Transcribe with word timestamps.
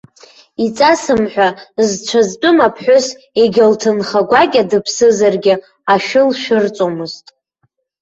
Иҵасым 0.65 1.21
ҳәа, 1.31 1.49
зцәазтәым 1.87 2.57
аԥҳәыс, 2.67 3.07
егьа 3.41 3.65
лҭынха 3.71 4.21
гәакьа 4.29 4.63
дыԥсызаргьы, 4.69 5.53
ашәы 5.93 6.21
лшәырҵомызт. 6.29 7.25